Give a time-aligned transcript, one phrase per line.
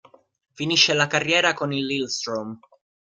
[0.55, 2.59] Finisce la carriera con il Lillestrøm.